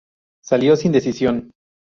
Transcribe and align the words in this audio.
Salió 0.43 0.75
sin 0.77 0.93
decisión. 0.93 1.51